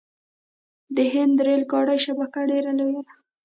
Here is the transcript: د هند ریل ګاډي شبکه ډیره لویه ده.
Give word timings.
د 0.95 0.97
هند 1.13 1.37
ریل 1.45 1.63
ګاډي 1.71 1.97
شبکه 2.05 2.41
ډیره 2.51 2.71
لویه 2.79 3.01
ده. 3.07 3.13